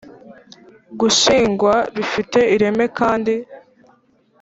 [0.99, 3.33] gushingwa bifite ireme kandi